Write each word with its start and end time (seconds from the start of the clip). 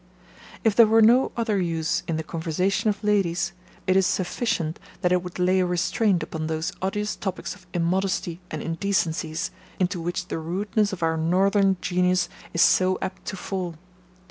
If 0.63 0.75
there 0.75 0.87
were 0.87 1.03
no 1.03 1.31
other 1.37 1.61
use 1.61 2.01
in 2.07 2.17
the 2.17 2.23
conversation 2.23 2.89
of 2.89 3.03
ladies, 3.03 3.53
it 3.85 3.95
is 3.95 4.07
sufficient 4.07 4.79
that 5.01 5.11
it 5.11 5.21
would 5.21 5.37
lay 5.37 5.59
a 5.59 5.65
restraint 5.67 6.23
upon 6.23 6.47
those 6.47 6.73
odious 6.81 7.15
topics 7.15 7.53
of 7.53 7.67
immodesty 7.71 8.39
and 8.49 8.63
indecencies, 8.63 9.51
into 9.79 10.01
which 10.01 10.29
the 10.29 10.39
rudeness 10.39 10.91
of 10.91 11.03
our 11.03 11.17
northern 11.17 11.77
genius 11.81 12.29
is 12.51 12.63
so 12.63 12.97
apt 12.99 13.25
to 13.25 13.37
fall. 13.37 13.75